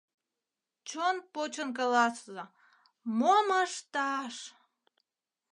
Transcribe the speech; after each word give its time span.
Чон 0.87 1.15
почын 1.33 1.69
каласыза: 1.77 2.45
мом 3.17 3.47
ыш-таш?! 3.63 4.35